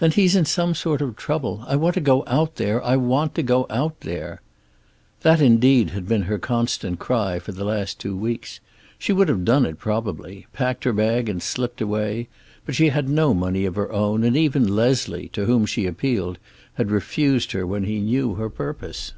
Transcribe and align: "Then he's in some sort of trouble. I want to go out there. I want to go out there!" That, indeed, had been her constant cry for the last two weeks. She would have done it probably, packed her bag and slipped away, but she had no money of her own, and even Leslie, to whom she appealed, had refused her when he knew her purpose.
"Then 0.00 0.10
he's 0.10 0.34
in 0.34 0.44
some 0.44 0.74
sort 0.74 1.00
of 1.00 1.14
trouble. 1.14 1.62
I 1.68 1.76
want 1.76 1.94
to 1.94 2.00
go 2.00 2.24
out 2.26 2.56
there. 2.56 2.82
I 2.82 2.96
want 2.96 3.36
to 3.36 3.44
go 3.44 3.64
out 3.70 4.00
there!" 4.00 4.40
That, 5.20 5.40
indeed, 5.40 5.90
had 5.90 6.08
been 6.08 6.22
her 6.22 6.36
constant 6.40 6.98
cry 6.98 7.38
for 7.38 7.52
the 7.52 7.62
last 7.62 8.00
two 8.00 8.16
weeks. 8.16 8.58
She 8.98 9.12
would 9.12 9.28
have 9.28 9.44
done 9.44 9.64
it 9.64 9.78
probably, 9.78 10.48
packed 10.52 10.82
her 10.82 10.92
bag 10.92 11.28
and 11.28 11.40
slipped 11.40 11.80
away, 11.80 12.26
but 12.66 12.74
she 12.74 12.88
had 12.88 13.08
no 13.08 13.32
money 13.34 13.64
of 13.64 13.76
her 13.76 13.92
own, 13.92 14.24
and 14.24 14.36
even 14.36 14.66
Leslie, 14.66 15.28
to 15.28 15.44
whom 15.44 15.64
she 15.64 15.86
appealed, 15.86 16.40
had 16.74 16.90
refused 16.90 17.52
her 17.52 17.64
when 17.64 17.84
he 17.84 18.00
knew 18.00 18.34
her 18.34 18.50
purpose. 18.50 19.12